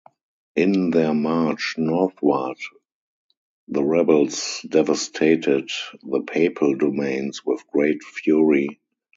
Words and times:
In 0.55 0.89
their 0.89 1.13
march 1.13 1.75
northward, 1.77 2.57
the 3.67 3.83
rebels 3.83 4.63
devastated 4.67 5.69
the 6.01 6.23
papal 6.25 6.73
domains 6.73 7.45
with 7.45 7.67
great 7.67 8.01
fury. 8.01 8.81